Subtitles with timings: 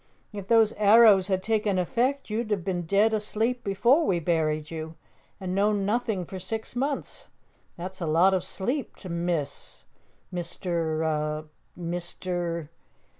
[0.33, 4.95] "If those arrows had taken effect, you'd have been dead asleep before we buried you,
[5.39, 7.27] and known nothing for six months.
[7.77, 9.85] That's a lot of sleep to miss,
[10.31, 11.45] Mister er
[11.75, 12.71] Mister?"